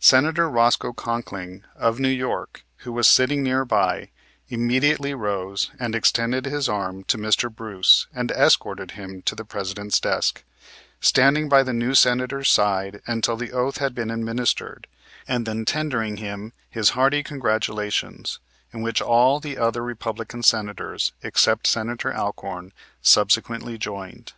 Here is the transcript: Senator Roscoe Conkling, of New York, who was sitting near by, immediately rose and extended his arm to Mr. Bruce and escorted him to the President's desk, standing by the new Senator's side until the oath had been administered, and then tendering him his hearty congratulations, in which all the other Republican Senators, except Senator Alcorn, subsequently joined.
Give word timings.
Senator 0.00 0.50
Roscoe 0.50 0.92
Conkling, 0.92 1.62
of 1.74 1.98
New 1.98 2.10
York, 2.10 2.62
who 2.80 2.92
was 2.92 3.08
sitting 3.08 3.42
near 3.42 3.64
by, 3.64 4.10
immediately 4.50 5.14
rose 5.14 5.70
and 5.80 5.94
extended 5.94 6.44
his 6.44 6.68
arm 6.68 7.04
to 7.04 7.16
Mr. 7.16 7.50
Bruce 7.50 8.06
and 8.14 8.30
escorted 8.32 8.90
him 8.90 9.22
to 9.22 9.34
the 9.34 9.46
President's 9.46 9.98
desk, 9.98 10.44
standing 11.00 11.48
by 11.48 11.62
the 11.62 11.72
new 11.72 11.94
Senator's 11.94 12.50
side 12.50 13.00
until 13.06 13.34
the 13.34 13.52
oath 13.52 13.78
had 13.78 13.94
been 13.94 14.10
administered, 14.10 14.88
and 15.26 15.46
then 15.46 15.64
tendering 15.64 16.18
him 16.18 16.52
his 16.68 16.90
hearty 16.90 17.22
congratulations, 17.22 18.40
in 18.74 18.82
which 18.82 19.00
all 19.00 19.40
the 19.40 19.56
other 19.56 19.82
Republican 19.82 20.42
Senators, 20.42 21.12
except 21.22 21.66
Senator 21.66 22.14
Alcorn, 22.14 22.74
subsequently 23.00 23.78
joined. 23.78 24.34